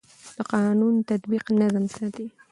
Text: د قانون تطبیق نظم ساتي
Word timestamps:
د 0.37 0.39
قانون 0.51 0.95
تطبیق 1.09 1.45
نظم 1.59 1.85
ساتي 1.95 2.25